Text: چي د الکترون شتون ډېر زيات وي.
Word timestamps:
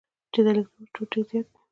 چي 0.31 0.39
د 0.45 0.47
الکترون 0.51 0.87
شتون 0.91 1.05
ډېر 1.11 1.23
زيات 1.29 1.47
وي. 1.49 1.59